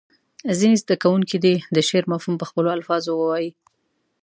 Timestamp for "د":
1.75-1.77